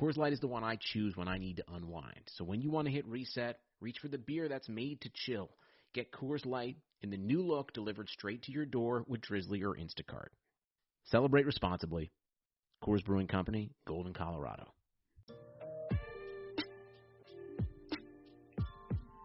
[0.00, 2.22] Coors Light is the one I choose when I need to unwind.
[2.28, 5.50] So when you want to hit reset, reach for the beer that's made to chill.
[5.92, 9.76] Get Coors Light in the new look delivered straight to your door with Drizly or
[9.76, 10.28] Instacart.
[11.04, 12.10] Celebrate responsibly.
[12.82, 14.72] Coors Brewing Company, Golden, Colorado.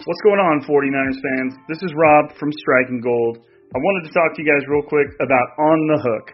[0.03, 1.55] What's going on, 49ers fans?
[1.69, 3.37] This is Rob from Striking Gold.
[3.37, 6.31] I wanted to talk to you guys real quick about On the Hook.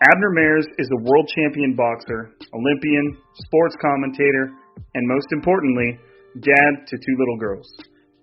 [0.00, 4.48] Abner Mares is a world champion boxer, Olympian, sports commentator,
[4.96, 5.92] and most importantly,
[6.40, 7.68] dad to two little girls.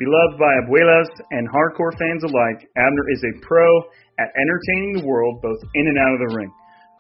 [0.02, 3.70] Beloved by abuelas and hardcore fans alike, Abner is a pro
[4.18, 6.50] at entertaining the world both in and out of the ring.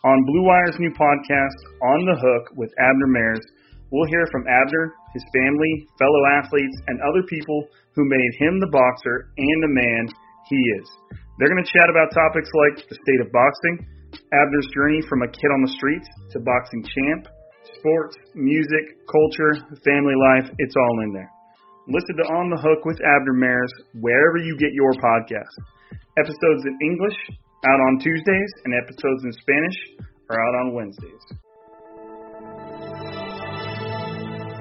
[0.05, 3.45] On Blue Wire's new podcast, On the Hook with Abner Mares,
[3.89, 7.65] we'll hear from Abner, his family, fellow athletes, and other people
[7.97, 10.05] who made him the boxer and the man
[10.45, 10.85] he is.
[11.41, 15.27] They're going to chat about topics like the state of boxing, Abner's journey from a
[15.27, 17.27] kid on the streets to boxing champ,
[17.79, 19.53] sports, music, culture,
[19.83, 21.31] family life, it's all in there.
[21.87, 25.55] Listen to On the Hook with Abner Mares wherever you get your podcast.
[26.19, 27.15] Episodes in English
[27.65, 29.77] out on Tuesdays and episodes in Spanish
[30.29, 31.23] are out on Wednesdays.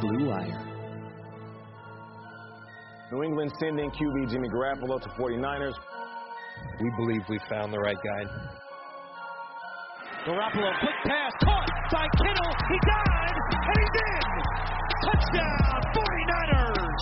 [0.01, 0.63] Blue Wire.
[3.13, 5.75] New England sending QB Jimmy Garoppolo to 49ers.
[6.81, 8.25] We believe we found the right guy.
[10.27, 12.51] Garoppolo, quick pass, caught by Kittle.
[12.67, 14.27] He died, and he's in.
[15.07, 16.99] Touchdown, 49ers.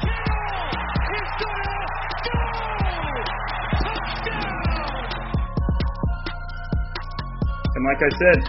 [0.00, 0.64] Kittle.
[3.84, 4.48] Touchdown.
[7.68, 8.40] And like I said,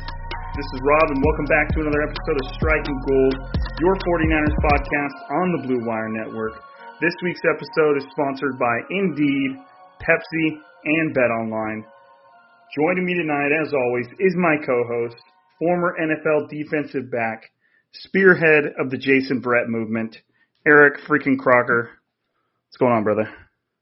[0.56, 3.36] this is Rob, and welcome back to another episode of Striking Gold,
[3.84, 6.64] your 49ers podcast on the Blue Wire Network.
[7.02, 9.60] This week's episode is sponsored by Indeed,
[10.00, 11.86] Pepsi, and Bet Online.
[12.76, 15.18] Joining me tonight, as always, is my co-host,
[15.58, 17.52] former NFL defensive back,
[17.94, 20.18] spearhead of the Jason Verrett movement,
[20.66, 21.90] Eric freaking Crocker.
[22.68, 23.30] What's going on, brother?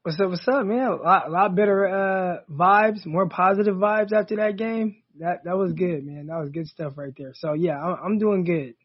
[0.03, 0.29] What's up?
[0.29, 0.87] What's up, man?
[0.87, 5.03] A lot, a lot better uh, vibes, more positive vibes after that game.
[5.19, 6.27] That that was good, man.
[6.27, 7.33] That was good stuff right there.
[7.35, 8.75] So yeah, I'm, I'm doing good.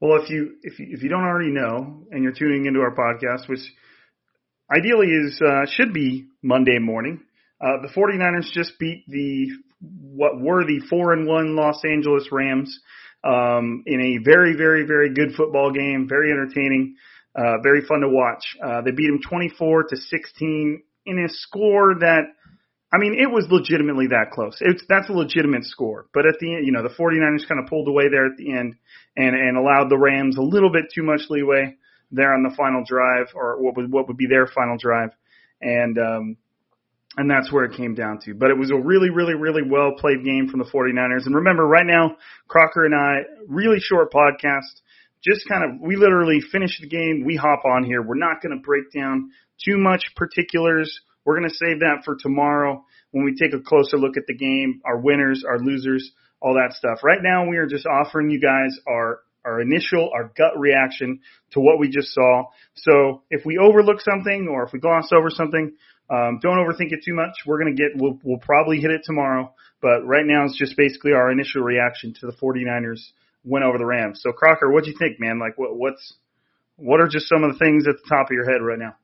[0.00, 2.94] Well, if you if you, if you don't already know, and you're tuning into our
[2.94, 3.60] podcast, which
[4.70, 7.20] ideally is uh, should be Monday morning,
[7.60, 9.48] uh, the 49ers just beat the
[9.80, 12.80] what were the four and one Los Angeles Rams
[13.24, 16.96] um, in a very very very good football game, very entertaining,
[17.34, 18.42] uh, very fun to watch.
[18.62, 22.24] Uh, they beat them 24 to 16 in a score that.
[22.92, 24.56] I mean, it was legitimately that close.
[24.60, 26.06] It's that's a legitimate score.
[26.12, 28.52] But at the end, you know, the 49ers kind of pulled away there at the
[28.52, 28.74] end
[29.16, 31.76] and and allowed the Rams a little bit too much leeway
[32.10, 35.10] there on the final drive, or what would what would be their final drive,
[35.60, 36.36] and um,
[37.16, 38.34] and that's where it came down to.
[38.34, 41.26] But it was a really, really, really well played game from the 49ers.
[41.26, 42.16] And remember, right now,
[42.46, 44.80] Crocker and I, really short podcast,
[45.22, 48.00] just kind of, we literally finish the game, we hop on here.
[48.00, 51.00] We're not going to break down too much particulars.
[51.24, 54.36] We're going to save that for tomorrow when we take a closer look at the
[54.36, 57.00] game, our winners, our losers, all that stuff.
[57.02, 61.20] Right now, we are just offering you guys our our initial, our gut reaction
[61.52, 62.44] to what we just saw.
[62.74, 65.72] So if we overlook something or if we gloss over something,
[66.10, 67.32] um, don't overthink it too much.
[67.46, 71.12] We're gonna get, we'll, we'll probably hit it tomorrow, but right now it's just basically
[71.12, 73.00] our initial reaction to the 49ers
[73.44, 74.20] win over the Rams.
[74.22, 75.38] So Crocker, what do you think, man?
[75.38, 76.14] Like what, what's,
[76.76, 78.96] what are just some of the things at the top of your head right now?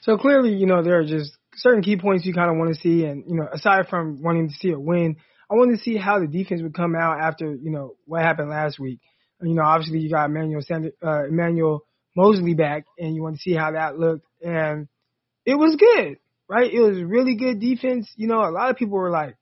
[0.00, 2.80] So clearly, you know, there are just certain key points you kind of want to
[2.80, 5.16] see, and you know, aside from wanting to see a win,
[5.50, 8.50] I wanted to see how the defense would come out after you know what happened
[8.50, 9.00] last week.
[9.42, 11.84] You know, obviously you got Emmanuel Sand- uh, Emmanuel
[12.16, 14.88] Moseley back, and you want to see how that looked, and
[15.44, 16.18] it was good,
[16.48, 16.72] right?
[16.72, 18.10] It was really good defense.
[18.16, 19.36] You know, a lot of people were like,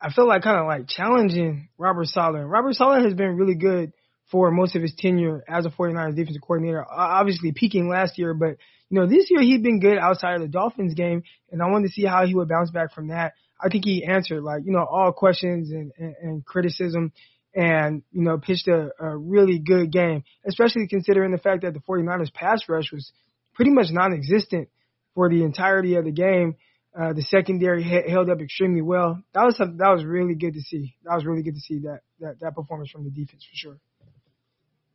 [0.00, 2.40] I feel like kind of like challenging Robert Saleh.
[2.40, 3.92] And Robert Saleh has been really good
[4.30, 6.84] for most of his tenure as a 49ers defensive coordinator.
[6.88, 8.56] Obviously peaking last year, but
[8.90, 11.88] you know, this year he'd been good outside of the Dolphins game, and I wanted
[11.88, 13.32] to see how he would bounce back from that.
[13.60, 17.12] I think he answered like, you know, all questions and, and, and criticism
[17.54, 21.80] and, you know, pitched a, a really good game, especially considering the fact that the
[21.80, 23.12] 49ers pass rush was
[23.54, 24.68] pretty much non-existent
[25.14, 26.56] for the entirety of the game.
[26.98, 29.20] Uh, the secondary he- held up extremely well.
[29.34, 30.94] That was that was really good to see.
[31.02, 33.76] That was really good to see that that, that performance from the defense for sure.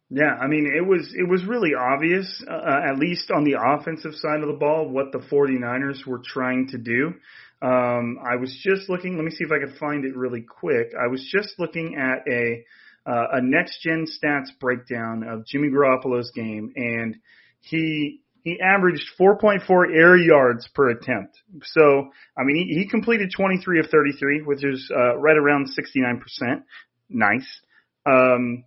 [0.10, 4.14] Yeah, I mean, it was it was really obvious, uh, at least on the offensive
[4.16, 7.14] side of the ball, what the 49ers were trying to do.
[7.62, 9.16] Um, I was just looking.
[9.16, 10.94] Let me see if I can find it really quick.
[11.00, 12.64] I was just looking at a
[13.06, 17.16] uh, a next gen stats breakdown of Jimmy Garoppolo's game, and
[17.62, 21.38] he he averaged 4.4 air yards per attempt.
[21.64, 26.64] So, I mean, he, he completed 23 of 33, which is uh, right around 69%.
[27.10, 27.62] Nice.
[28.06, 28.64] Um,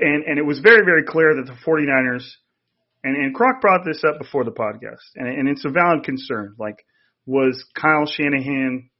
[0.00, 2.24] and and it was very very clear that the 49ers
[3.02, 6.54] and and Croc brought this up before the podcast and and it's a valid concern
[6.58, 6.84] like
[7.26, 8.90] was Kyle Shanahan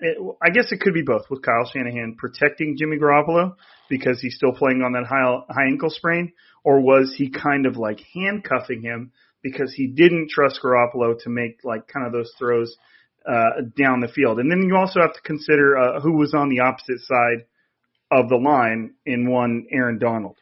[0.00, 3.54] it, I guess it could be both with Kyle Shanahan protecting Jimmy Garoppolo
[3.88, 6.32] because he's still playing on that high high ankle sprain
[6.64, 11.60] or was he kind of like handcuffing him because he didn't trust Garoppolo to make
[11.64, 12.76] like kind of those throws
[13.26, 16.48] uh, down the field and then you also have to consider uh, who was on
[16.48, 17.46] the opposite side
[18.10, 20.36] of the line in one Aaron Donald.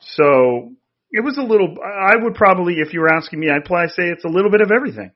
[0.00, 0.72] So
[1.10, 1.76] it was a little.
[1.82, 4.60] I would probably, if you were asking me, I'd probably say it's a little bit
[4.60, 5.12] of everything.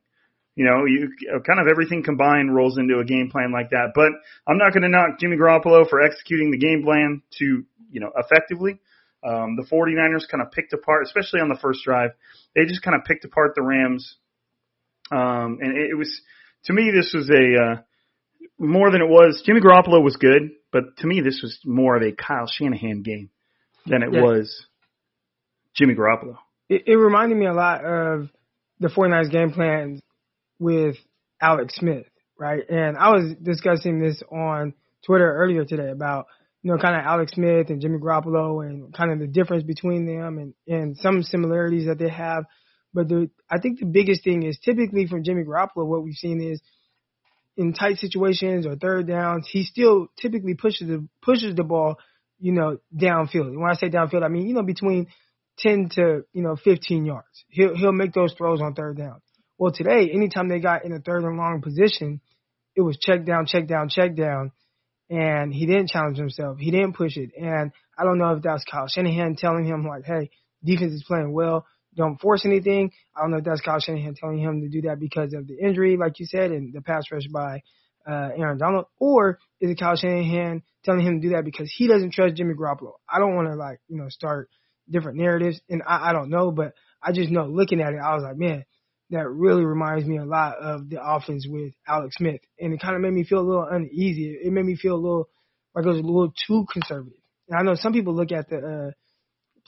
[0.58, 1.12] You know, you
[1.46, 3.92] kind of everything combined rolls into a game plan like that.
[3.94, 4.10] But
[4.44, 7.44] I'm not going to knock Jimmy Garoppolo for executing the game plan to
[7.92, 8.80] you know effectively.
[9.22, 12.10] Um, the 49ers kind of picked apart, especially on the first drive.
[12.56, 14.16] They just kind of picked apart the Rams,
[15.12, 16.10] um, and it, it was
[16.64, 17.82] to me this was a uh,
[18.58, 19.42] more than it was.
[19.46, 23.30] Jimmy Garoppolo was good, but to me this was more of a Kyle Shanahan game
[23.86, 24.22] than it Yeah.
[24.22, 24.66] was
[25.74, 26.36] Jimmy Garoppolo.
[26.68, 28.28] it, it reminded me a lot of
[28.80, 30.00] the 49ers game plan
[30.58, 30.96] with
[31.40, 32.06] Alex Smith,
[32.38, 32.62] right?
[32.68, 34.74] And I was discussing this on
[35.06, 36.26] Twitter earlier today about,
[36.62, 40.06] you know, kind of Alex Smith and Jimmy Garoppolo and kind of the difference between
[40.06, 42.44] them and, and some similarities that they have.
[42.92, 46.40] But the, I think the biggest thing is typically from Jimmy Garoppolo, what we've seen
[46.40, 46.60] is
[47.56, 51.96] in tight situations or third downs, he still typically pushes the, pushes the ball,
[52.38, 53.48] you know, downfield.
[53.48, 55.08] And when I say downfield, I mean, you know, between
[55.58, 57.44] 10 to, you know, 15 yards.
[57.48, 59.20] He'll, he'll make those throws on third down.
[59.58, 62.20] Well, today, anytime they got in a third and long position,
[62.76, 64.52] it was check down, check down, check down.
[65.10, 66.58] And he didn't challenge himself.
[66.58, 67.30] He didn't push it.
[67.36, 70.30] And I don't know if that's Kyle Shanahan telling him like, hey,
[70.62, 71.66] defense is playing well.
[71.96, 72.92] Don't force anything.
[73.16, 75.58] I don't know if that's Kyle Shanahan telling him to do that because of the
[75.58, 77.62] injury, like you said, and the pass rush by
[78.08, 81.88] uh, Aaron Donald, or is it Kyle Shanahan telling him to do that because he
[81.88, 82.92] doesn't trust Jimmy Garoppolo?
[83.08, 84.48] I don't want to like you know start
[84.88, 88.14] different narratives, and I, I don't know, but I just know looking at it, I
[88.14, 88.64] was like, man,
[89.10, 92.94] that really reminds me a lot of the offense with Alex Smith, and it kind
[92.94, 94.38] of made me feel a little uneasy.
[94.42, 95.28] It made me feel a little
[95.74, 97.18] like it was a little too conservative.
[97.48, 98.90] And I know some people look at the uh,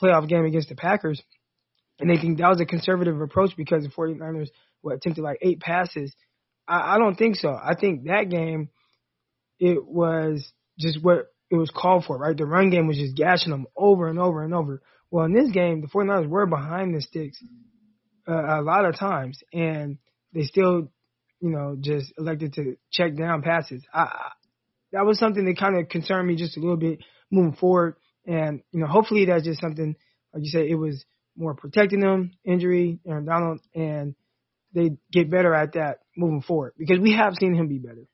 [0.03, 1.23] playoff game against the Packers
[2.01, 4.49] and they think that was a conservative approach because the 49ers
[4.81, 6.15] what, attempted like eight passes.
[6.67, 7.51] I, I don't think so.
[7.51, 8.71] I think that game,
[9.59, 12.37] it was just what it was called for, right?
[12.37, 14.81] The run game was just gashing them over and over and over.
[15.11, 17.43] Well, in this game, the 49ers were behind the sticks
[18.29, 19.99] uh, a lot of times, and
[20.33, 20.91] they still,
[21.41, 23.83] you know, just elected to check down passes.
[23.93, 24.31] I, I
[24.93, 27.01] that was something that kind of concerned me just a little bit
[27.31, 27.97] moving forward.
[28.27, 29.95] And, you know, hopefully that's just something,
[30.35, 31.05] like you said, it was
[31.37, 34.15] more protecting them, injury, Aaron Donald, and
[34.75, 38.07] they get better at that moving forward because we have seen him be better.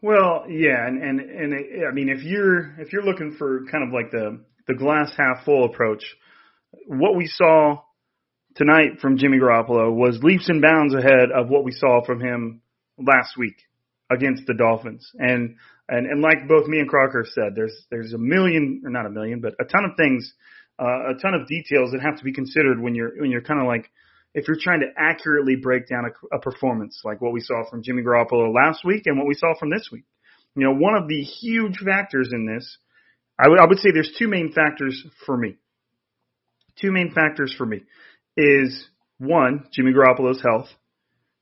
[0.00, 3.86] Well, yeah, and and and it, I mean, if you're if you're looking for kind
[3.86, 6.04] of like the the glass half full approach,
[6.86, 7.82] what we saw
[8.58, 12.60] tonight from Jimmy Garoppolo was leaps and bounds ahead of what we saw from him
[12.98, 13.54] last week
[14.10, 15.10] against the Dolphins.
[15.14, 15.56] And
[15.88, 19.10] And and like both me and Crocker said, there's there's a million or not a
[19.10, 20.34] million, but a ton of things,
[20.78, 23.60] uh, a ton of details that have to be considered when you're when you're kind
[23.60, 23.90] of like
[24.34, 27.82] if you're trying to accurately break down a, a performance like what we saw from
[27.82, 30.04] Jimmy Garoppolo last week and what we saw from this week.
[30.54, 32.78] You know, one of the huge factors in this,
[33.38, 35.56] I would I would say there's two main factors for me.
[36.80, 37.82] Two main factors for me
[38.38, 38.86] is
[39.18, 40.68] one Jimmy Garoppolo's health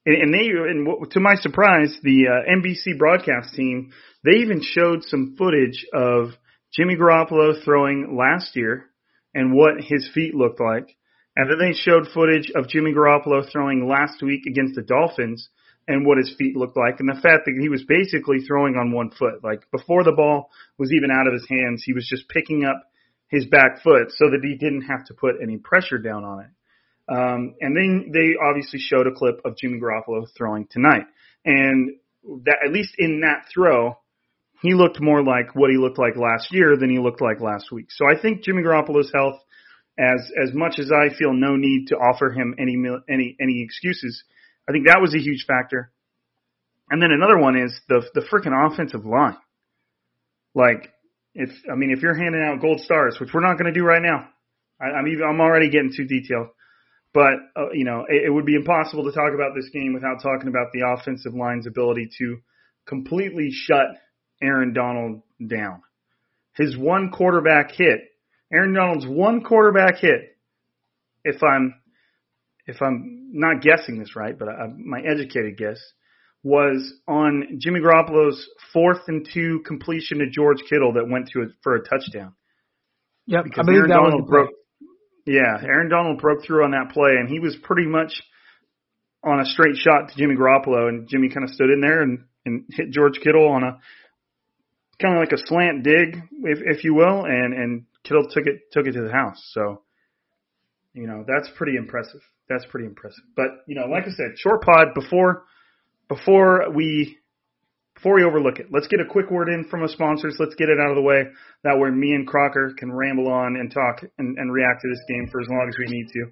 [0.07, 3.93] and, and they, and to my surprise, the uh, NBC broadcast team,
[4.25, 6.29] they even showed some footage of
[6.73, 8.87] Jimmy Garoppolo throwing last year
[9.35, 10.97] and what his feet looked like.
[11.35, 15.49] And then they showed footage of Jimmy Garoppolo throwing last week against the Dolphins
[15.88, 18.93] and what his feet looked like and the fact that he was basically throwing on
[18.93, 19.45] one foot.
[19.45, 22.83] Like before the ball was even out of his hands, he was just picking up
[23.29, 26.50] his back foot so that he didn't have to put any pressure down on it.
[27.09, 31.05] Um, and then they obviously showed a clip of Jimmy Garoppolo throwing tonight.
[31.45, 31.97] And
[32.45, 33.99] that, at least in that throw,
[34.63, 37.71] he looked more like what he looked like last year than he looked like last
[37.71, 37.87] week.
[37.91, 39.41] So I think Jimmy Garoppolo's health,
[39.99, 42.77] as as much as I feel no need to offer him any
[43.09, 44.25] any any excuses,
[44.69, 45.93] I think that was a huge factor.
[46.91, 49.37] And then another one is the the freaking offensive line.
[50.55, 50.93] Like
[51.35, 53.85] if I mean if you're handing out gold stars, which we're not going to do
[53.85, 54.29] right now,
[54.81, 56.49] I, I'm even I'm already getting too detailed.
[57.13, 60.23] But uh, you know, it, it would be impossible to talk about this game without
[60.23, 62.39] talking about the offensive line's ability to
[62.87, 63.87] completely shut
[64.43, 65.83] Aaron Donald down.
[66.55, 68.01] His one quarterback hit,
[68.53, 70.37] Aaron Donald's one quarterback hit.
[71.25, 71.75] If I'm
[72.67, 75.79] if I'm not guessing this right, but I, my educated guess
[76.43, 81.47] was on Jimmy Garoppolo's fourth and two completion to George Kittle that went to a,
[81.63, 82.35] for a touchdown.
[83.27, 84.51] Yep, because I believe Aaron that Donald was the broke.
[85.26, 88.23] Yeah, Aaron Donald broke through on that play, and he was pretty much
[89.25, 92.25] on a straight shot to Jimmy Garoppolo, and Jimmy kind of stood in there and,
[92.45, 93.78] and hit George Kittle on a
[95.02, 98.71] kind of like a slant dig, if if you will, and and Kittle took it
[98.71, 99.42] took it to the house.
[99.52, 99.83] So,
[100.95, 102.21] you know, that's pretty impressive.
[102.49, 103.25] That's pretty impressive.
[103.35, 105.42] But you know, like I said, short pod before
[106.09, 107.18] before we
[107.97, 110.37] before we overlook it, let's get a quick word in from our sponsors.
[110.37, 111.25] Let's get it out of the way.
[111.65, 115.00] That way, me and Crocker can ramble on and talk and, and react to this
[115.09, 116.23] game for as long as we need to,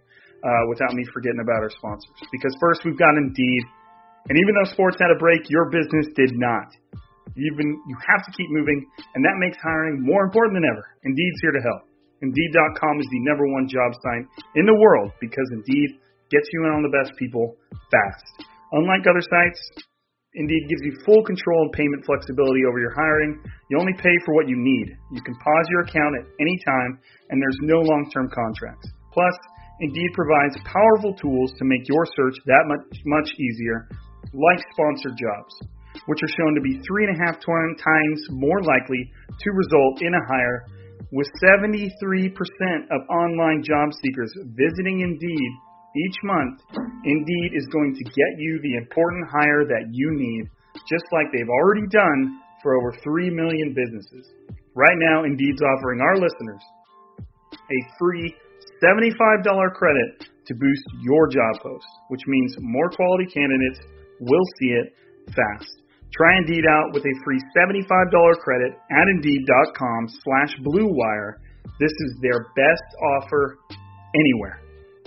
[0.44, 2.12] uh, without me forgetting about our sponsors.
[2.28, 3.62] Because first, we've got Indeed,
[4.28, 6.68] and even though sports had a break, your business did not.
[7.32, 8.84] Even you have to keep moving,
[9.16, 10.84] and that makes hiring more important than ever.
[11.02, 11.88] Indeed's here to help.
[12.20, 15.96] Indeed.com is the number one job site in the world because Indeed
[16.28, 17.56] gets you in on the best people
[17.88, 18.48] fast.
[18.72, 19.60] Unlike other sites,
[20.34, 23.38] Indeed gives you full control and payment flexibility over your hiring.
[23.70, 24.90] You only pay for what you need.
[25.14, 26.98] You can pause your account at any time,
[27.30, 28.90] and there's no long term contracts.
[29.12, 29.34] Plus,
[29.80, 33.86] Indeed provides powerful tools to make your search that much, much easier,
[34.34, 35.54] like sponsored jobs,
[36.06, 40.14] which are shown to be three and a half times more likely to result in
[40.14, 40.66] a hire,
[41.10, 42.34] with 73%
[42.90, 45.50] of online job seekers visiting Indeed
[45.94, 46.60] each month,
[47.04, 50.50] Indeed is going to get you the important hire that you need,
[50.90, 54.26] just like they've already done for over 3 million businesses.
[54.74, 56.62] Right now, Indeed's offering our listeners
[57.54, 58.34] a free
[58.82, 59.14] $75
[59.74, 63.80] credit to boost your job post, which means more quality candidates
[64.20, 64.92] will see it
[65.28, 65.70] fast.
[66.12, 67.86] Try Indeed out with a free $75
[68.42, 71.38] credit at Indeed.com slash BlueWire.
[71.80, 73.58] This is their best offer
[74.14, 74.63] anywhere.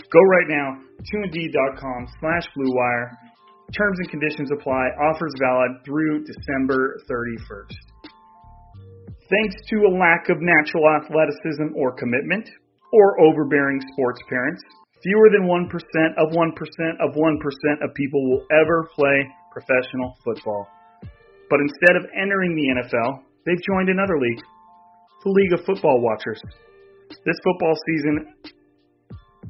[0.07, 3.11] Go right now to Indeed.com slash BlueWire.
[3.75, 4.87] Terms and conditions apply.
[5.03, 7.75] Offers valid through December 31st.
[9.27, 12.47] Thanks to a lack of natural athleticism or commitment,
[12.93, 14.63] or overbearing sports parents,
[15.03, 15.67] fewer than 1%
[16.15, 16.55] of 1%
[17.03, 20.67] of 1% of people will ever play professional football.
[21.49, 24.43] But instead of entering the NFL, they've joined another league,
[25.25, 26.41] the League of Football Watchers.
[27.09, 28.33] This football season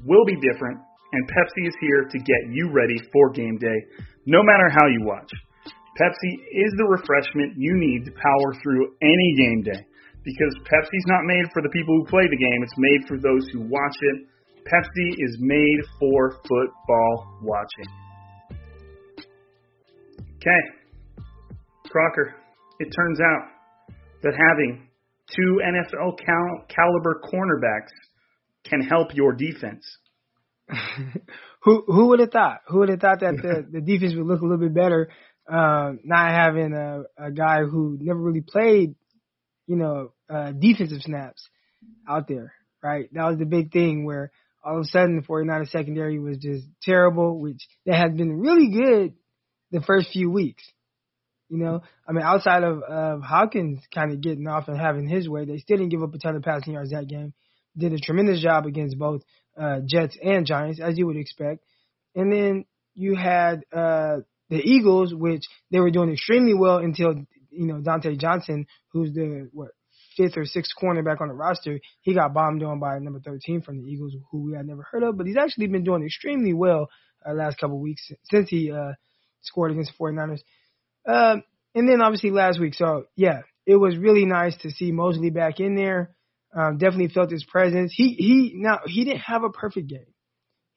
[0.08, 0.80] will be different,
[1.14, 3.80] and Pepsi is here to get you ready for game day,
[4.26, 5.30] no matter how you watch.
[6.00, 9.86] Pepsi is the refreshment you need to power through any game day
[10.24, 13.48] because Pepsi's not made for the people who play the game, it's made for those
[13.52, 14.28] who watch it.
[14.68, 17.88] Pepsi is made for football watching.
[20.36, 20.64] Okay,
[21.90, 22.36] Crocker,
[22.80, 23.44] it turns out
[24.24, 24.88] that having
[25.34, 27.96] two NFL cal- caliber cornerbacks
[28.70, 29.86] can help your defense.
[31.62, 32.60] who who would have thought?
[32.68, 35.10] Who would have thought that the, the defense would look a little bit better,
[35.52, 38.96] uh, not having a, a guy who never really played,
[39.66, 41.48] you know, uh, defensive snaps
[42.08, 43.10] out there, right?
[43.14, 44.32] That was the big thing where
[44.64, 48.70] all of a sudden the 49ers secondary was just terrible, which they had been really
[48.70, 49.14] good
[49.72, 50.64] the first few weeks,
[51.50, 55.28] You know, I mean, outside of, of Hopkins kind of getting off and having his
[55.30, 57.34] way, they still didn't give up a ton of passing yards that game.
[57.78, 59.22] Did a tremendous job against both
[59.60, 61.64] uh, Jets and Giants, as you would expect.
[62.16, 62.66] And then
[62.96, 64.18] you had uh,
[64.50, 67.14] the Eagles, which they were doing extremely well until
[67.52, 69.70] you know Dontae Johnson, who's the what
[70.18, 73.78] fifth or sixth cornerback on the roster, he got bombed on by number 13 from
[73.78, 76.90] the Eagles, who we had never heard of, but he's actually been doing extremely well
[77.26, 78.94] uh, last couple of weeks since he uh,
[79.42, 80.40] scored against the 49ers.
[81.08, 81.44] Um,
[81.76, 82.74] and then obviously last week.
[82.74, 86.16] So yeah, it was really nice to see Moseley back in there.
[86.58, 87.94] Um, definitely felt his presence.
[87.96, 90.14] He he now he didn't have a perfect game.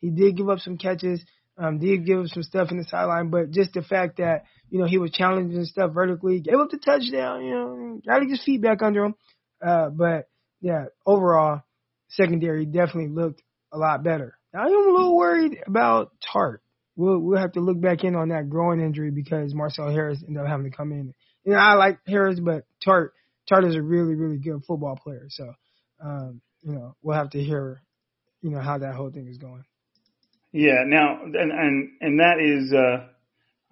[0.01, 1.25] He did give up some catches.
[1.57, 4.79] Um, did give up some stuff in the sideline, but just the fact that you
[4.79, 7.45] know he was challenging stuff vertically, gave up the touchdown.
[7.45, 9.15] You know, got to get his feet back under him.
[9.67, 10.29] Uh, but
[10.61, 11.63] yeah, overall,
[12.09, 14.37] secondary definitely looked a lot better.
[14.53, 16.59] Now, I am a little worried about Tartt.
[16.97, 20.43] We'll we'll have to look back in on that groin injury because Marcel Harris ended
[20.43, 21.15] up having to come in.
[21.45, 23.11] You know, I like Harris, but Tartt
[23.51, 25.27] Tartt is a really really good football player.
[25.29, 25.55] So,
[26.03, 27.83] um, you know, we'll have to hear,
[28.43, 29.65] you know, how that whole thing is going.
[30.53, 30.85] Yeah.
[30.87, 32.73] Now, and and and that is.
[32.73, 33.07] uh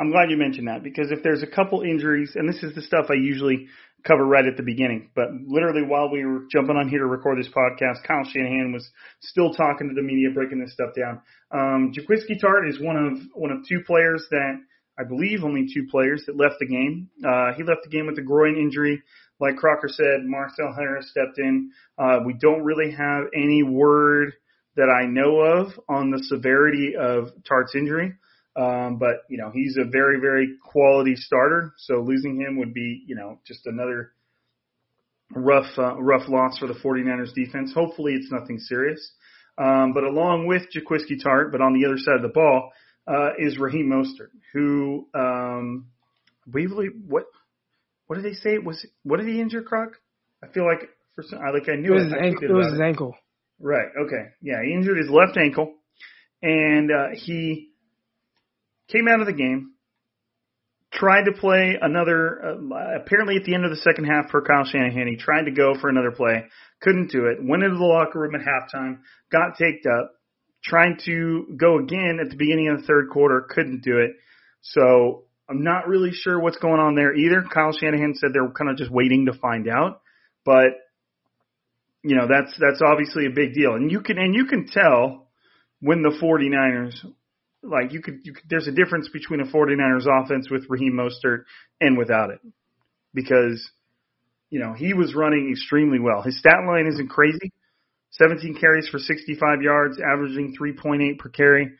[0.00, 2.82] I'm glad you mentioned that because if there's a couple injuries, and this is the
[2.82, 3.66] stuff I usually
[4.06, 7.36] cover right at the beginning, but literally while we were jumping on here to record
[7.36, 8.88] this podcast, Kyle Shanahan was
[9.20, 11.20] still talking to the media, breaking this stuff down.
[11.50, 14.60] Um, Jaquiski Tartt is one of one of two players that
[14.98, 17.08] I believe only two players that left the game.
[17.24, 19.02] Uh, he left the game with a groin injury.
[19.40, 21.70] Like Crocker said, Marcel Harris stepped in.
[21.96, 24.32] Uh, we don't really have any word
[24.76, 28.14] that I know of on the severity of Tartt's injury.
[28.56, 31.74] Um, but you know, he's a very, very quality starter.
[31.78, 34.12] So losing him would be, you know, just another
[35.32, 37.72] rough, uh, rough loss for the 49ers defense.
[37.72, 39.12] Hopefully it's nothing serious.
[39.58, 42.72] Um, but along with Jaquiski Tartt, but on the other side of the ball,
[43.08, 45.86] uh, is Raheem Mostert, who, um,
[46.46, 47.24] briefly, what,
[48.06, 48.58] what did they say?
[48.58, 49.92] Was, what did he injure, Croc?
[50.42, 52.04] I feel like, for some, I like I knew it.
[52.04, 53.16] Was it, his ankle, it was his ankle.
[53.58, 53.88] Right.
[54.06, 54.30] Okay.
[54.42, 54.62] Yeah.
[54.64, 55.74] He injured his left ankle
[56.42, 57.68] and, uh, he,
[58.88, 59.72] came out of the game,
[60.92, 62.40] tried to play another.
[62.42, 65.50] Uh, apparently, at the end of the second half, per Kyle Shanahan, he tried to
[65.50, 66.44] go for another play,
[66.80, 67.38] couldn't do it.
[67.40, 68.98] Went into the locker room at halftime,
[69.30, 70.14] got taked up,
[70.62, 74.12] trying to go again at the beginning of the third quarter, couldn't do it.
[74.62, 77.44] So I'm not really sure what's going on there either.
[77.52, 80.02] Kyle Shanahan said they're kind of just waiting to find out,
[80.44, 80.76] but
[82.02, 85.28] you know that's that's obviously a big deal, and you can and you can tell
[85.80, 87.04] when the 49ers
[87.62, 91.44] like you could, you could there's a difference between a 49ers offense with Raheem Mostert
[91.80, 92.40] and without it
[93.14, 93.70] because
[94.50, 96.22] you know he was running extremely well.
[96.22, 97.52] His stat line isn't crazy.
[98.10, 101.72] 17 carries for 65 yards, averaging 3.8 per carry.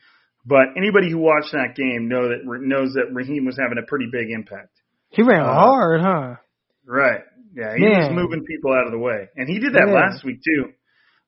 [0.45, 4.07] But anybody who watched that game know that knows that Raheem was having a pretty
[4.11, 4.71] big impact.
[5.09, 6.35] He ran uh, hard, huh?
[6.85, 7.21] Right.
[7.55, 7.99] Yeah, he Man.
[7.99, 10.71] was moving people out of the way, and he did that last week too.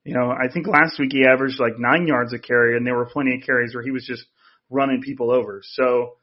[0.04, 2.96] You know, I think last week he averaged like nine yards a carry, and there
[2.96, 4.24] were plenty of carries where he was just
[4.70, 5.62] running people over.
[5.62, 6.14] So,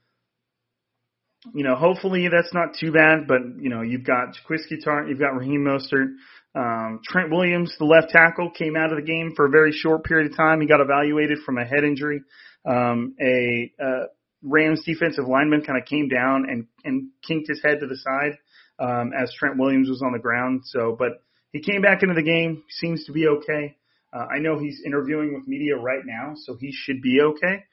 [1.53, 5.19] you know, hopefully that's not too bad, but you know, you've got Jaquiski Tartt, you've
[5.19, 6.13] got Raheem Mostert,
[6.55, 10.03] um, Trent Williams, the left tackle, came out of the game for a very short
[10.03, 10.61] period of time.
[10.61, 12.21] He got evaluated from a head injury.
[12.65, 14.05] Um, a uh,
[14.41, 18.37] Rams defensive lineman kind of came down and and kinked his head to the side
[18.79, 20.61] um, as Trent Williams was on the ground.
[20.65, 23.75] So, but he came back into the game, seems to be okay.
[24.11, 27.65] Uh, I know he's interviewing with media right now, so he should be okay.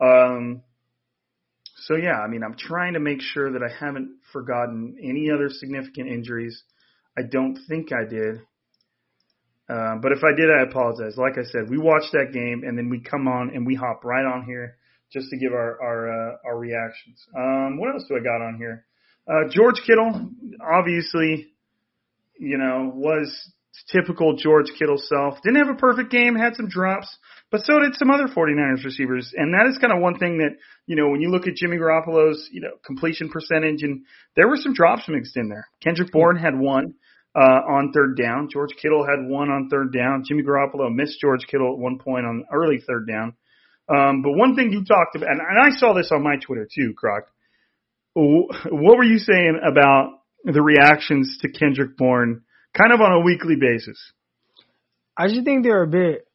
[0.00, 0.62] Um,
[1.86, 5.48] so yeah, I mean, I'm trying to make sure that I haven't forgotten any other
[5.48, 6.62] significant injuries.
[7.18, 8.40] I don't think I did.
[9.68, 11.16] Uh, but if I did, I apologize.
[11.16, 14.04] Like I said, we watched that game and then we come on and we hop
[14.04, 14.76] right on here
[15.12, 17.24] just to give our our uh, our reactions.
[17.36, 18.84] Um, what else do I got on here?
[19.28, 21.52] Uh, George Kittle, obviously,
[22.38, 23.52] you know, was
[23.90, 25.38] typical George Kittle self.
[25.42, 27.08] Didn't have a perfect game, had some drops,
[27.50, 29.32] but so did some other 49ers receivers.
[29.34, 30.56] And that is kind of one thing that,
[30.86, 34.04] you know, when you look at Jimmy Garoppolo's, you know, completion percentage and
[34.36, 35.68] there were some drops mixed in there.
[35.82, 36.94] Kendrick Bourne had one,
[37.34, 38.48] uh, on third down.
[38.52, 40.24] George Kittle had one on third down.
[40.26, 43.34] Jimmy Garoppolo missed George Kittle at one point on early third down.
[43.88, 46.68] Um, but one thing you talked about, and, and I saw this on my Twitter
[46.72, 47.24] too, Croc.
[48.14, 52.42] What were you saying about the reactions to Kendrick Bourne
[52.76, 53.98] kind of on a weekly basis?
[55.16, 56.26] I just think they're a bit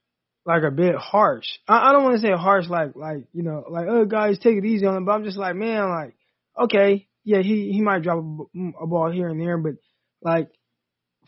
[0.45, 1.48] like a bit harsh.
[1.67, 4.58] I, I don't want to say harsh like like you know like oh guys take
[4.58, 6.15] it easy on him, but I'm just like man like
[6.60, 9.74] okay yeah he he might drop a, a ball here and there, but
[10.21, 10.50] like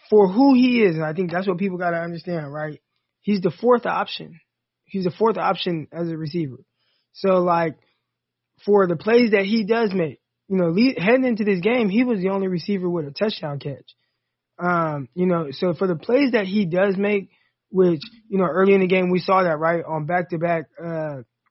[0.09, 2.79] for who he is, and I think that's what people got to understand, right?
[3.21, 4.39] He's the fourth option.
[4.85, 6.57] He's the fourth option as a receiver.
[7.13, 7.77] So like
[8.65, 12.03] for the plays that he does make, you know, lead, heading into this game, he
[12.03, 13.95] was the only receiver with a touchdown catch.
[14.59, 17.29] Um, you know, so for the plays that he does make,
[17.69, 20.65] which, you know, early in the game we saw that, right, on back to back,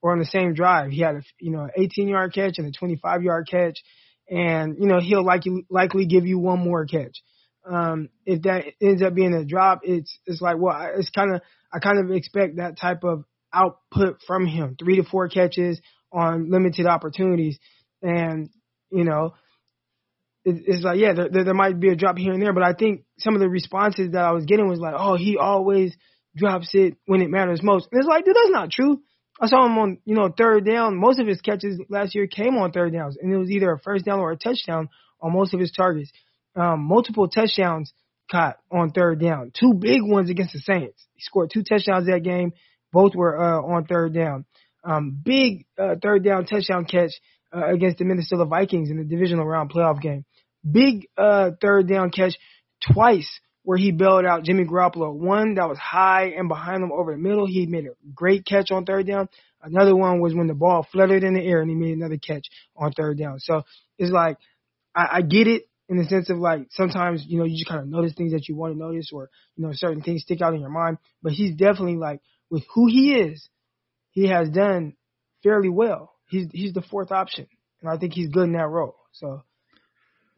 [0.06, 0.90] or on the same drive.
[0.90, 3.82] He had a, you know, 18 yard catch and a 25 yard catch.
[4.28, 7.22] And, you know, he'll likely, likely give you one more catch.
[7.68, 11.40] Um, if that ends up being a drop, it's, it's like, well, it's kind of,
[11.72, 14.76] I kind of expect that type of output from him.
[14.78, 15.80] Three to four catches
[16.12, 17.58] on limited opportunities.
[18.02, 18.50] And,
[18.90, 19.34] you know,
[20.46, 23.02] it's like, yeah, there, there might be a drop here and there, but I think
[23.18, 25.96] some of the responses that I was getting was like, oh, he always
[26.36, 27.88] drops it when it matters most.
[27.90, 29.00] And it's like, dude, that's not true.
[29.40, 30.98] I saw him on, you know, third down.
[30.98, 33.78] Most of his catches last year came on third downs, and it was either a
[33.78, 34.88] first down or a touchdown
[35.20, 36.10] on most of his targets.
[36.54, 37.92] Um, multiple touchdowns
[38.30, 39.52] caught on third down.
[39.58, 41.06] Two big ones against the Saints.
[41.14, 42.52] He scored two touchdowns that game.
[42.92, 44.46] Both were uh, on third down.
[44.84, 47.10] Um, big uh, third down touchdown catch
[47.54, 50.24] uh, against the Minnesota Vikings in the divisional round playoff game.
[50.70, 52.34] Big uh, third down catch
[52.92, 55.12] twice where he bailed out Jimmy Garoppolo.
[55.12, 57.46] One that was high and behind him over the middle.
[57.46, 59.28] He made a great catch on third down.
[59.62, 62.46] Another one was when the ball fluttered in the air and he made another catch
[62.76, 63.40] on third down.
[63.40, 63.62] So
[63.98, 64.36] it's like,
[64.94, 67.80] I, I get it in the sense of like sometimes, you know, you just kind
[67.80, 70.54] of notice things that you want to notice or, you know, certain things stick out
[70.54, 70.98] in your mind.
[71.22, 73.48] But he's definitely like, with who he is,
[74.12, 74.94] he has done
[75.42, 76.12] fairly well.
[76.28, 77.48] He's, he's the fourth option.
[77.80, 78.96] And I think he's good in that role.
[79.12, 79.42] So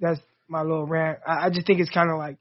[0.01, 1.19] that's my little rant.
[1.27, 2.39] I, I just think it's kind of like,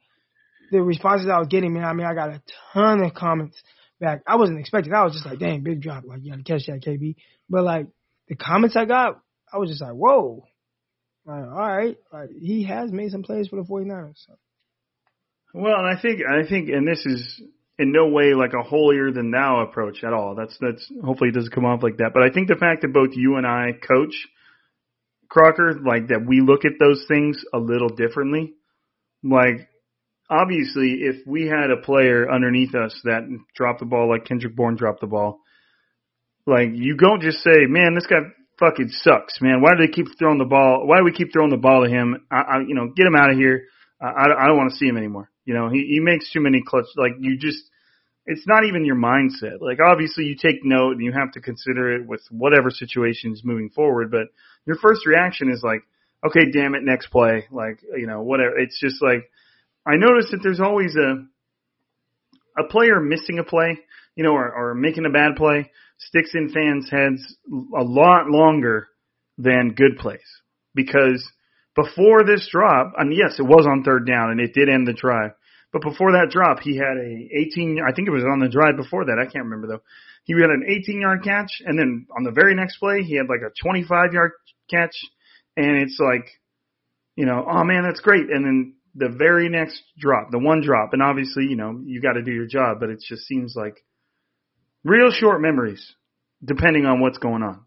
[0.72, 2.41] the responses I was getting, man, I mean, I got a
[2.74, 3.62] ton of comments
[4.00, 4.22] back.
[4.28, 4.93] I wasn't expecting.
[4.93, 6.04] I was just like, dang, big drop.
[6.06, 7.15] Like, you got to catch that, KB.
[7.50, 7.88] But like
[8.28, 10.43] the comments I got, I was just like, whoa.
[11.26, 14.13] Like, all right, like he has made some plays for the 49ers.
[14.15, 14.34] So.
[15.54, 17.41] Well, and I think I think, and this is
[17.78, 20.36] in no way like a holier than thou approach at all.
[20.36, 22.12] That's that's hopefully it doesn't come off like that.
[22.13, 24.13] But I think the fact that both you and I coach
[25.30, 28.54] Crocker, like that we look at those things a little differently.
[29.24, 29.68] Like
[30.30, 34.76] obviously, if we had a player underneath us that dropped the ball like Kendrick Bourne
[34.76, 35.40] dropped the ball,
[36.46, 38.20] like you don't just say, "Man, this guy
[38.60, 39.62] fucking sucks, man.
[39.62, 40.88] Why do they keep throwing the ball?
[40.88, 42.26] Why do we keep throwing the ball to him?
[42.32, 43.63] I, I you know, get him out of here.
[44.02, 45.30] I, I, don't want to see him anymore.
[45.44, 46.88] You know, he he makes too many clutch.
[46.96, 47.63] Like you just."
[48.28, 49.62] It's not even your mindset.
[49.62, 53.42] Like obviously you take note and you have to consider it with whatever situation is
[53.44, 54.28] moving forward, but
[54.66, 55.82] your first reaction is like,
[56.26, 57.48] okay, damn it, next play.
[57.52, 58.60] Like, you know, whatever.
[58.60, 59.30] It's just like,
[59.86, 61.26] I notice that there's always a
[62.60, 63.78] a player missing a play,
[64.16, 68.88] you know, or, or making a bad play sticks in fans' heads a lot longer
[69.38, 70.42] than good plays
[70.74, 71.26] because
[71.76, 74.94] before this drop, and yes, it was on third down and it did end the
[74.94, 75.32] drive.
[75.73, 77.80] But before that drop, he had a 18.
[77.86, 79.19] I think it was on the drive before that.
[79.19, 79.84] I can't remember though.
[80.23, 83.27] He had an 18 yard catch, and then on the very next play, he had
[83.30, 84.32] like a 25 yard
[84.69, 84.95] catch,
[85.56, 86.27] and it's like,
[87.15, 88.30] you know, oh man, that's great.
[88.30, 92.13] And then the very next drop, the one drop, and obviously, you know, you got
[92.13, 93.84] to do your job, but it just seems like
[94.84, 95.93] real short memories,
[96.43, 97.63] depending on what's going on,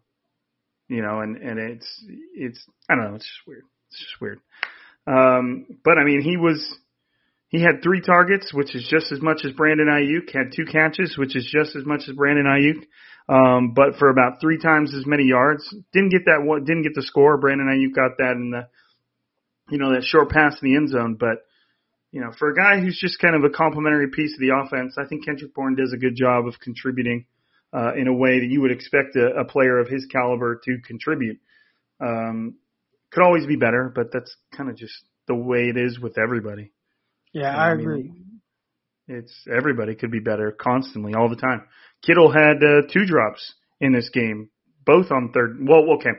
[0.87, 4.39] you know, and and it's it's I don't know, it's just weird, it's just weird.
[5.07, 6.77] Um, but I mean, he was
[7.51, 10.33] he had three targets, which is just as much as Brandon Aiyuk.
[10.33, 12.83] Had two catches, which is just as much as Brandon Aiyuk.
[13.29, 15.63] Um, but for about three times as many yards.
[15.93, 16.63] Didn't get that one.
[16.63, 17.37] Didn't get the score.
[17.37, 18.67] Brandon Aiyuk got that in the
[19.71, 21.15] you know, that short pass in the end zone.
[21.19, 21.47] But,
[22.11, 24.95] you know, for a guy who's just kind of a complementary piece of the offense,
[24.99, 27.25] I think Kendrick Bourne does a good job of contributing
[27.73, 30.77] uh, in a way that you would expect a, a player of his caliber to
[30.85, 31.39] contribute.
[32.01, 32.55] Um,
[33.11, 34.93] could always be better, but that's kind of just
[35.27, 36.71] the way it is with everybody.
[37.33, 38.13] Yeah, I, I mean, agree.
[39.07, 41.63] It's everybody could be better constantly, all the time.
[42.05, 44.49] Kittle had uh, two drops in this game,
[44.85, 45.57] both on third.
[45.61, 46.11] Well, okay.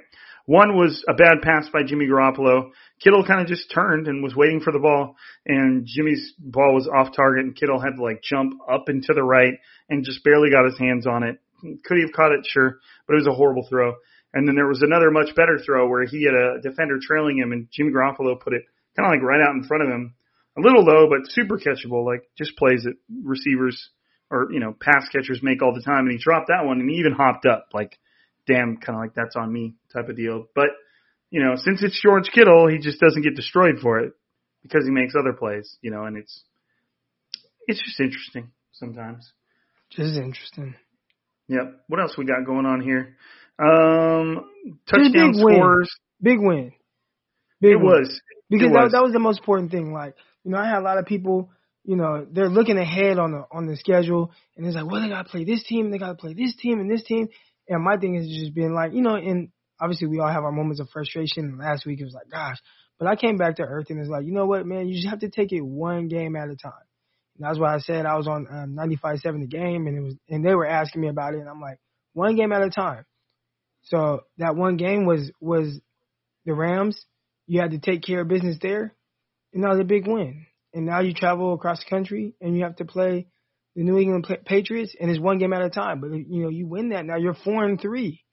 [0.47, 2.71] One was a bad pass by Jimmy Garoppolo.
[3.03, 5.15] Kittle kind of just turned and was waiting for the ball,
[5.47, 9.15] and Jimmy's ball was off target, and Kittle had to like jump up and to
[9.15, 9.55] the right
[9.89, 11.39] and just barely got his hands on it.
[11.85, 12.45] Could he have caught it?
[12.45, 13.95] Sure, but it was a horrible throw.
[14.35, 17.53] And then there was another much better throw where he had a defender trailing him,
[17.53, 18.63] and Jimmy Garoppolo put it
[18.97, 20.15] kind of like right out in front of him,
[20.57, 23.91] a little low, but super catchable, like just plays that receivers
[24.31, 26.07] or you know pass catchers make all the time.
[26.07, 27.99] And he dropped that one, and he even hopped up like
[28.47, 30.47] damn, kind of like that's on me type of deal.
[30.55, 30.69] But
[31.31, 34.13] you know, since it's George Kittle, he just doesn't get destroyed for it
[34.63, 35.77] because he makes other plays.
[35.81, 36.43] You know, and it's
[37.67, 39.33] it's just interesting sometimes.
[39.91, 40.75] Just interesting.
[41.49, 41.85] Yep.
[41.89, 43.17] What else we got going on here?
[43.59, 44.47] Um,
[44.89, 45.91] touchdown big scores.
[46.21, 46.33] Win.
[46.33, 46.73] Big win.
[47.61, 47.85] Big it win.
[47.85, 48.93] was because it was.
[48.93, 49.93] That, that was the most important thing.
[49.93, 51.51] Like you know, I had a lot of people.
[51.85, 55.09] You know, they're looking ahead on the on the schedule, and it's like, well, they
[55.09, 57.29] got to play this team, they got to play this team, and this team.
[57.69, 59.49] And my thing is just being like, you know, and
[59.81, 61.59] obviously we all have our moments of frustration.
[61.59, 62.59] Last week it was like, gosh,
[62.99, 65.09] but I came back to earth and it's like, you know what, man, you just
[65.09, 66.73] have to take it one game at a time.
[67.37, 70.15] And that's why I said I was on um, 95.7 the game, and it was,
[70.29, 71.79] and they were asking me about it, and I'm like,
[72.13, 73.05] one game at a time.
[73.85, 75.81] So that one game was was
[76.45, 77.05] the Rams.
[77.47, 78.95] You had to take care of business there,
[79.53, 80.47] and that was a big win.
[80.75, 83.27] And now you travel across the country, and you have to play
[83.75, 86.01] the New England Patriots, and it's one game at a time.
[86.01, 88.25] But you know you win that now, you're four and three,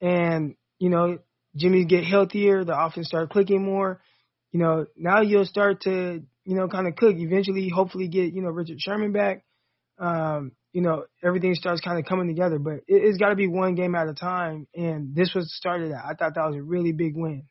[0.00, 1.18] and you know
[1.56, 4.00] Jimmy get healthier, the offense start clicking more.
[4.52, 7.16] You know now you'll start to you know kind of cook.
[7.16, 9.44] Eventually, hopefully get you know Richard Sherman back.
[9.98, 12.58] Um, you know, everything starts kind of coming together.
[12.58, 15.92] But it, has got to be one game at a time, and this was started.
[15.92, 17.44] I thought that was a really big win.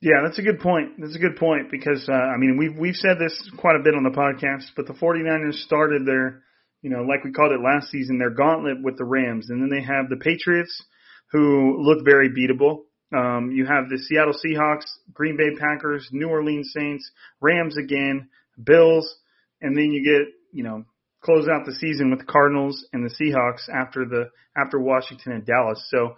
[0.00, 0.92] Yeah, that's a good point.
[0.98, 3.94] That's a good point because uh, I mean we've we've said this quite a bit
[3.94, 6.42] on the podcast, but the 49ers started their,
[6.82, 9.70] you know, like we called it last season, their gauntlet with the Rams, and then
[9.70, 10.84] they have the Patriots,
[11.32, 12.82] who look very beatable.
[13.12, 18.28] Um, you have the Seattle Seahawks, Green Bay Packers, New Orleans Saints, Rams again,
[18.62, 19.16] Bills,
[19.60, 20.84] and then you get you know
[21.24, 25.44] close out the season with the Cardinals and the Seahawks after the after Washington and
[25.44, 25.84] Dallas.
[25.90, 26.14] So,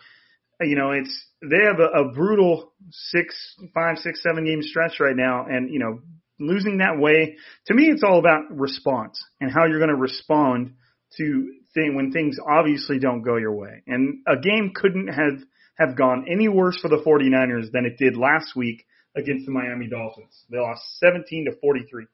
[0.61, 5.17] you know, it's they have a, a brutal six, five, six, seven game stretch right
[5.17, 6.01] now, and you know,
[6.39, 10.75] losing that way to me, it's all about response and how you're going to respond
[11.17, 13.83] to thing when things obviously don't go your way.
[13.87, 15.41] And a game couldn't have
[15.79, 18.85] have gone any worse for the 49ers than it did last week
[19.17, 20.45] against the Miami Dolphins.
[20.51, 22.07] They lost 17 to 43.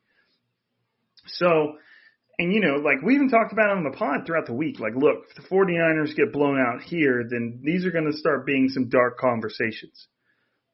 [1.27, 1.75] So,
[2.39, 4.79] and you know, like we even talked about it on the pod throughout the week.
[4.79, 8.45] Like, look, if the 49ers get blown out here, then these are going to start
[8.45, 10.07] being some dark conversations.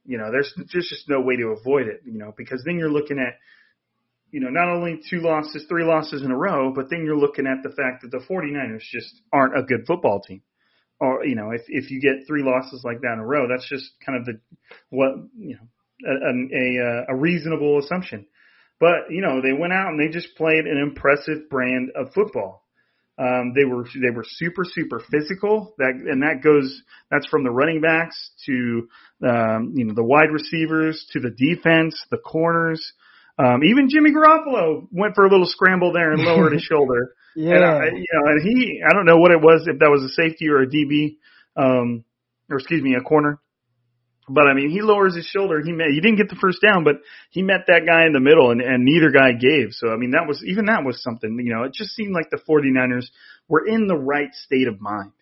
[0.04, 2.02] You know, there's there's just no way to avoid it.
[2.04, 3.38] You know, because then you're looking at,
[4.32, 7.46] you know, not only two losses, three losses in a row, but then you're looking
[7.46, 10.42] at the fact that the 49ers just aren't a good football team.
[10.98, 13.68] Or you know, if if you get three losses like that in a row, that's
[13.68, 14.40] just kind of the
[14.90, 15.68] what you know
[16.04, 18.26] a a, uh, a reasonable assumption.
[18.82, 22.64] But you know, they went out and they just played an impressive brand of football.
[23.16, 25.76] Um, they were they were super super physical.
[25.78, 28.88] That and that goes that's from the running backs to
[29.24, 32.84] um, you know the wide receivers to the defense, the corners.
[33.38, 37.14] Um, even Jimmy Garoppolo went for a little scramble there and lowered his shoulder.
[37.36, 39.90] Yeah, and I, you know, and he I don't know what it was if that
[39.90, 41.18] was a safety or a DB,
[41.56, 42.02] um,
[42.50, 43.38] or excuse me, a corner.
[44.28, 45.60] But I mean, he lowers his shoulder.
[45.64, 46.96] He met, he didn't get the first down, but
[47.30, 49.70] he met that guy in the middle and, and neither guy gave.
[49.72, 52.30] So I mean, that was, even that was something, you know, it just seemed like
[52.30, 53.06] the 49ers
[53.48, 55.12] were in the right state of mind.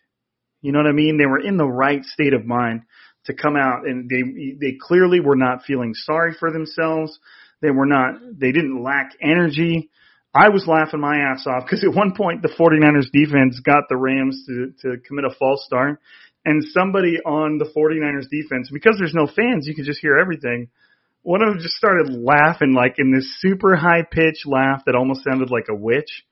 [0.60, 1.16] You know what I mean?
[1.16, 2.82] They were in the right state of mind
[3.24, 7.18] to come out and they, they clearly were not feeling sorry for themselves.
[7.62, 9.90] They were not, they didn't lack energy.
[10.34, 13.96] I was laughing my ass off because at one point the 49ers defense got the
[13.96, 16.00] Rams to, to commit a false start
[16.44, 20.68] and somebody on the 49ers defense, because there's no fans, you can just hear everything.
[21.22, 25.22] One of them just started laughing like in this super high pitch laugh that almost
[25.22, 26.24] sounded like a witch,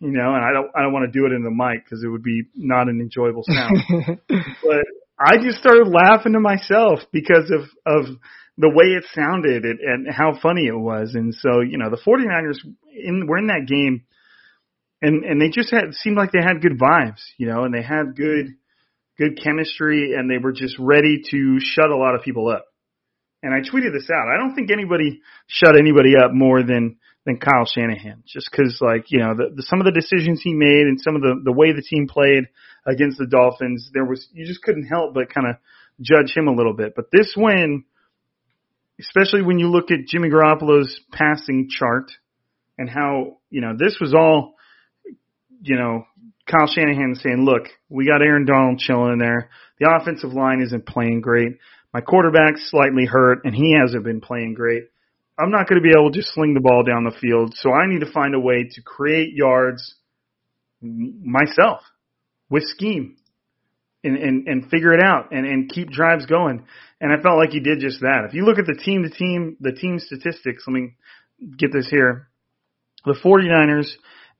[0.00, 2.04] you know, and I don't, I don't want to do it in the mic because
[2.04, 3.78] it would be not an enjoyable sound.
[4.28, 4.84] but
[5.18, 8.16] I just started laughing to myself because of, of
[8.58, 11.14] the way it sounded and, and how funny it was.
[11.14, 12.58] And so, you know, the 49ers
[12.92, 14.04] in, were in that game
[15.00, 17.82] and, and they just had, seemed like they had good vibes, you know, and they
[17.82, 18.54] had good,
[19.18, 22.66] good chemistry, and they were just ready to shut a lot of people up.
[23.42, 24.28] And I tweeted this out.
[24.28, 26.96] I don't think anybody shut anybody up more than
[27.26, 30.54] than Kyle Shanahan, just because like you know the, the, some of the decisions he
[30.54, 32.48] made and some of the the way the team played
[32.86, 35.56] against the Dolphins, there was you just couldn't help but kind of
[36.00, 36.94] judge him a little bit.
[36.96, 37.84] But this win,
[39.00, 42.10] especially when you look at Jimmy Garoppolo's passing chart
[42.78, 44.54] and how you know this was all
[45.62, 46.04] you know
[46.46, 49.50] Kyle Shanahan saying, look, we got Aaron Donald chilling in there.
[49.80, 51.58] The offensive line isn't playing great.
[51.92, 54.84] My quarterback's slightly hurt and he hasn't been playing great.
[55.38, 57.54] I'm not going to be able to just sling the ball down the field.
[57.56, 59.94] So I need to find a way to create yards
[60.80, 61.80] myself
[62.50, 63.16] with scheme
[64.04, 66.64] and, and, and figure it out and, and keep drives going.
[67.00, 68.26] And I felt like he did just that.
[68.28, 70.94] If you look at the team to team, the team statistics, let me
[71.56, 72.28] get this here.
[73.04, 73.90] The 49ers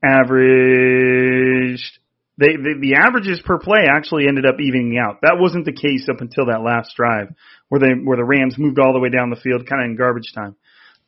[0.03, 1.99] averaged
[2.37, 5.21] they, the, the averages per play actually ended up evening out.
[5.21, 7.33] That wasn't the case up until that last drive
[7.69, 9.95] where they where the Rams moved all the way down the field kind of in
[9.95, 10.55] garbage time.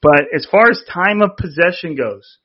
[0.01, 2.37] But as far as time of possession goes,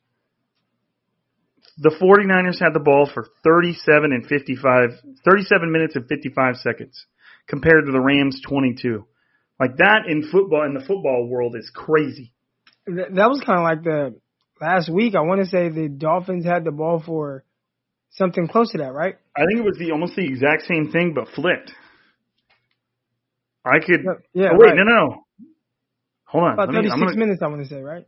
[1.78, 4.90] the 49ers had the ball for 37 and 55
[5.24, 7.07] 37 minutes and 55 seconds
[7.46, 9.07] compared to the Rams 22.
[9.61, 12.33] Like that in football in the football world is crazy.
[12.87, 14.18] That was kind of like the
[14.62, 17.44] last week, I want to say the Dolphins had the ball for
[18.11, 19.16] something close to that, right?
[19.37, 21.72] I think it was the almost the exact same thing, but flipped.
[23.64, 24.01] I could.
[24.33, 24.51] Yeah.
[24.53, 24.77] oh, wait, right.
[24.77, 25.25] no, no, no.
[26.27, 26.53] Hold on.
[26.55, 28.07] About me, 36 gonna, minutes, I want to say, right?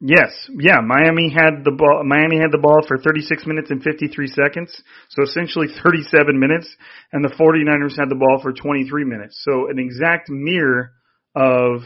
[0.00, 0.80] Yes, yeah.
[0.84, 2.04] Miami had the ball.
[2.04, 6.68] Miami had the ball for 36 minutes and 53 seconds, so essentially 37 minutes,
[7.12, 9.40] and the 49ers had the ball for 23 minutes.
[9.42, 10.92] So an exact mirror
[11.34, 11.82] of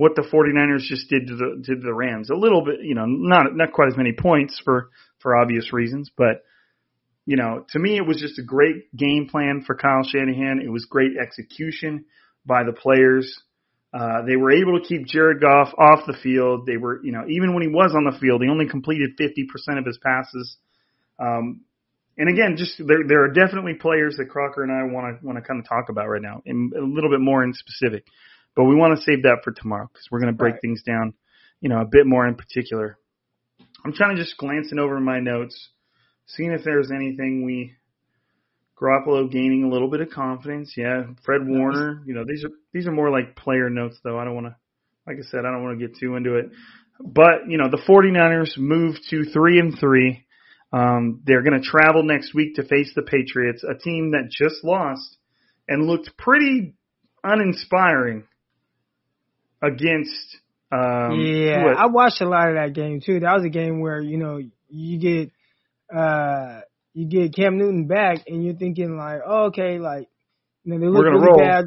[0.00, 2.30] what the 49ers just did to the to the Rams.
[2.30, 6.10] A little bit, you know, not not quite as many points for for obvious reasons,
[6.16, 6.42] but
[7.26, 10.62] you know, to me it was just a great game plan for Kyle Shanahan.
[10.64, 12.06] It was great execution
[12.46, 13.42] by the players.
[13.92, 16.64] Uh, they were able to keep Jared Goff off the field.
[16.64, 19.78] They were, you know, even when he was on the field, he only completed 50%
[19.78, 20.56] of his passes.
[21.18, 21.60] Um,
[22.16, 25.36] and again, just there, there are definitely players that Crocker and I want to want
[25.36, 28.06] to kind of talk about right now, and a little bit more in specific.
[28.56, 30.60] But we want to save that for tomorrow because we're going to break Right.
[30.60, 31.14] things down,
[31.60, 32.98] you know, a bit more in particular.
[33.84, 35.70] I'm trying to just glancing over my notes,
[36.26, 37.74] seeing if there's anything we
[38.80, 40.74] Garoppolo gaining a little bit of confidence.
[40.76, 42.02] Yeah, Fred Warner.
[42.06, 44.18] You know, these are these are more like player notes, though.
[44.18, 44.56] I don't want to,
[45.06, 46.46] like I said, I don't want to get too into it.
[46.98, 50.24] But you know, the 49ers move to three and three.
[50.72, 54.62] Um, they're going to travel next week to face the Patriots, a team that just
[54.64, 55.16] lost
[55.68, 56.74] and looked pretty
[57.24, 58.24] uninspiring
[59.62, 60.38] against.
[60.72, 63.20] Um, yeah, I watched a lot of that game too.
[63.20, 65.32] That was a game where you know you get
[65.94, 66.60] uh
[66.94, 70.08] you get Cam Newton back, and you're thinking like, oh, okay, like
[70.64, 71.38] you know they look really roll.
[71.38, 71.64] bad.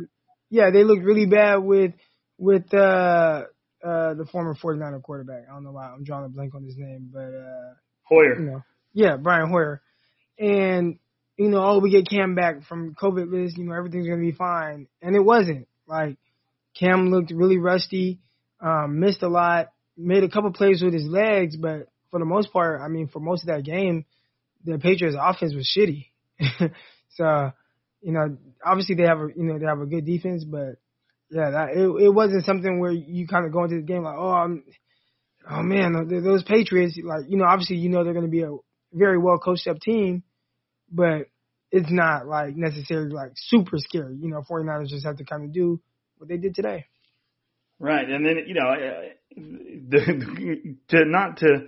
[0.50, 1.94] Yeah, they look really bad with
[2.38, 3.44] with uh
[3.84, 5.44] uh the former 49er quarterback.
[5.50, 8.40] I don't know why I'm drawing a blank on his name, but uh Hoyer.
[8.40, 9.82] you know, yeah, Brian Hoyer,
[10.40, 11.00] and
[11.38, 14.32] you know, oh, we get Cam back from COVID list, you know, everything's gonna be
[14.32, 15.68] fine, and it wasn't.
[15.86, 16.18] Like
[16.80, 18.20] Cam looked really rusty,
[18.60, 22.52] um, missed a lot, made a couple plays with his legs, but for the most
[22.52, 24.06] part, I mean, for most of that game,
[24.64, 26.08] the Patriots' offense was shitty.
[27.10, 27.52] so,
[28.02, 30.78] you know, obviously they have a you know they have a good defense, but
[31.30, 34.16] yeah, that it, it wasn't something where you kind of go into the game like,
[34.18, 34.64] oh, I'm,
[35.50, 38.56] oh man, those Patriots, like you know, obviously you know they're going to be a
[38.94, 40.24] very well coached up team,
[40.92, 41.28] but
[41.72, 44.16] it's not like necessarily like super scary.
[44.20, 45.82] You know, 49ers just have to kind of do
[46.24, 46.86] what they did today.
[47.80, 48.74] Right, and then you know,
[49.36, 51.68] the, to not to,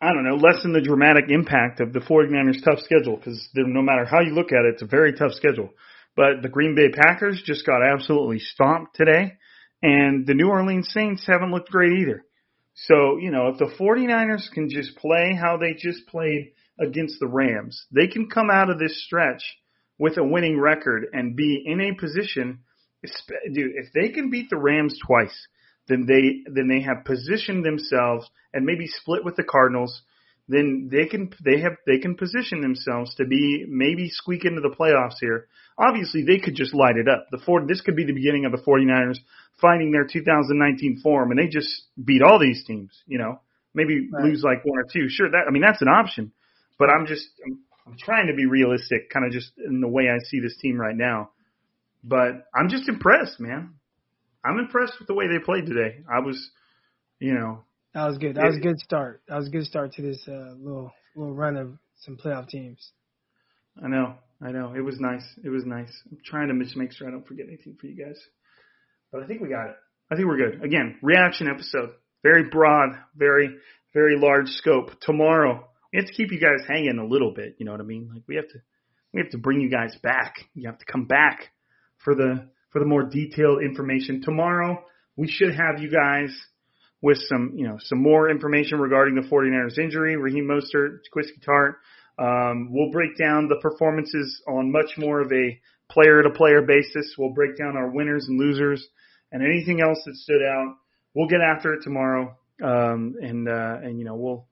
[0.00, 4.04] I don't know, lessen the dramatic impact of the 49ers' tough schedule because no matter
[4.04, 5.70] how you look at it, it's a very tough schedule.
[6.14, 9.32] But the Green Bay Packers just got absolutely stomped today,
[9.82, 12.24] and the New Orleans Saints haven't looked great either.
[12.74, 17.26] So you know, if the 49ers can just play how they just played against the
[17.26, 19.42] Rams, they can come out of this stretch
[19.98, 22.60] with a winning record and be in a position
[23.52, 25.46] dude, if they can beat the Rams twice,
[25.88, 30.02] then they then they have positioned themselves and maybe split with the Cardinals.
[30.48, 34.74] Then they can they have they can position themselves to be maybe squeak into the
[34.74, 35.48] playoffs here.
[35.78, 37.26] Obviously, they could just light it up.
[37.30, 39.18] The four this could be the beginning of the 49ers
[39.60, 41.68] finding their 2019 form, and they just
[42.02, 43.02] beat all these teams.
[43.06, 43.40] You know,
[43.74, 44.24] maybe Right.
[44.24, 45.08] lose like one or two.
[45.08, 46.32] Sure, that I mean that's an option,
[46.78, 50.08] but I'm just I'm, I'm trying to be realistic, kind of just in the way
[50.08, 51.30] I see this team right now.
[52.06, 53.74] But I'm just impressed, man.
[54.44, 56.04] I'm impressed with the way they played today.
[56.08, 56.50] I was,
[57.18, 57.64] you know,
[57.94, 58.36] That was good.
[58.36, 59.22] That was a good start.
[59.28, 62.92] That was a good start to this uh, little little run of some playoff teams.
[63.82, 64.72] I know, I know.
[64.76, 65.24] It was nice.
[65.44, 65.90] It was nice.
[66.08, 68.18] I'm trying to just make sure I don't forget anything for you guys.
[69.10, 69.76] But I think we got it.
[70.10, 70.62] I think we're good.
[70.62, 71.90] Again, reaction episode.
[72.22, 73.50] Very broad, very,
[73.92, 74.90] very large scope.
[75.00, 77.56] Tomorrow, we have to keep you guys hanging a little bit.
[77.58, 78.10] You know what I mean?
[78.12, 78.58] Like we have to,
[79.12, 80.36] we have to bring you guys back.
[80.54, 81.50] You have to come back
[81.98, 84.22] for the for the more detailed information.
[84.22, 84.84] Tomorrow,
[85.16, 86.30] we should have you guys
[87.02, 91.74] with some, you know, some more information regarding the 49ers injury, Raheem Mostert, Jaquiski Tartt.
[92.18, 97.14] Um, we'll break down the performances on much more of a player to player basis.
[97.18, 98.86] We'll break down our winners and losers
[99.30, 100.76] and anything else that stood out.
[101.14, 102.36] We'll get after it tomorrow.
[102.62, 104.46] Um, and, uh, and, you know, we'll,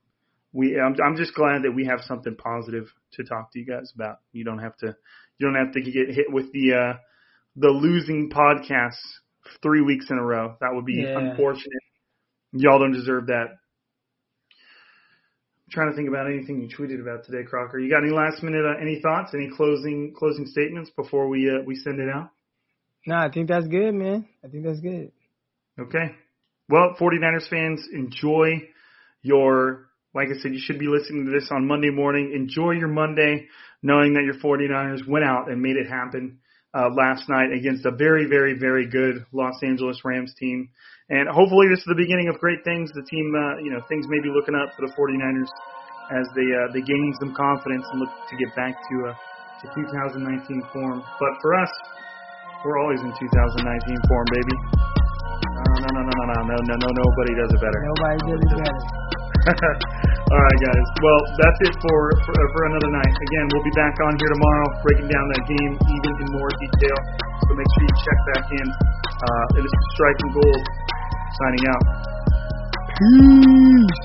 [0.52, 3.92] we, I'm, I'm just glad that we have something positive to talk to you guys
[3.94, 4.18] about.
[4.32, 4.94] You don't have to,
[5.38, 6.98] you don't have to get hit with the, uh,
[7.56, 9.00] the losing podcasts
[9.62, 10.56] three weeks in a row.
[10.60, 11.18] That would be Yeah.
[11.18, 11.82] unfortunate.
[12.52, 13.48] Y'all don't deserve that.
[15.66, 17.78] I'm trying to think about anything you tweeted about today, Crocker.
[17.78, 21.62] You got any last minute, uh, any thoughts, any closing closing statements before we uh,
[21.64, 22.30] we send it out?
[23.06, 24.26] No, I think that's good, man.
[24.44, 25.12] I think that's good.
[25.78, 26.14] Okay.
[26.68, 28.68] Well, 49ers fans, enjoy
[29.20, 32.32] your, like I said, you should be listening to this on Monday morning.
[32.34, 33.48] Enjoy your Monday
[33.82, 36.38] knowing that your 49ers went out and made it happen
[36.74, 40.68] uh, last night against a very, very, very good Los Angeles Rams team.
[41.08, 42.90] And hopefully this is the beginning of great things.
[42.92, 45.50] The team, uh, you know, things may be looking up for the 49ers
[46.10, 49.14] as they, uh, they gain some confidence and look to get back to, uh,
[49.62, 51.00] to to 2019 form.
[51.20, 51.72] But for us,
[52.64, 53.64] we're always in 2019
[54.08, 54.56] form, baby.
[55.54, 57.80] No, no, no, no, no, no, no, no, nobody does it better.
[57.84, 60.10] Nobody did it better.
[60.34, 60.86] All right, guys.
[60.98, 63.14] Well, that's it for, for for another night.
[63.14, 66.98] Again, we'll be back on here tomorrow, breaking down that game even in more detail.
[67.46, 68.66] So make sure you check back in.
[68.66, 70.62] Uh, it is Striking Gold
[71.38, 71.84] signing out.
[72.98, 74.00] Peace.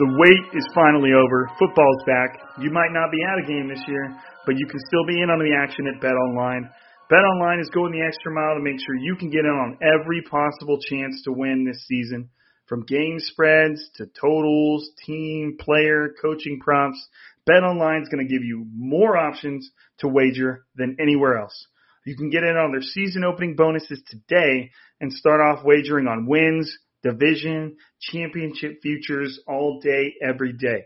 [0.00, 1.52] The wait is finally over.
[1.60, 2.40] Football's back.
[2.56, 4.16] You might not be at a game this year,
[4.48, 6.72] but you can still be in on the action at Bet Online.
[7.12, 9.76] Bet Online is going the extra mile to make sure you can get in on
[9.84, 12.32] every possible chance to win this season.
[12.66, 17.08] From game spreads to totals, team, player, coaching props,
[17.48, 21.66] BetOnline is going to give you more options to wager than anywhere else.
[22.04, 26.26] You can get in on their season opening bonuses today and start off wagering on
[26.26, 30.84] wins, division, championship futures all day, every day.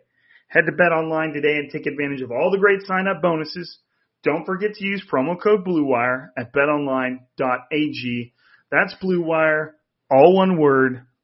[0.48, 3.78] Head to BetOnline today and take advantage of all the great sign up bonuses.
[4.22, 8.32] Don't forget to use promo code BLUEWIRE at betonline.ag.
[8.70, 9.70] That's BLUEWIRE,
[10.10, 11.06] all one word.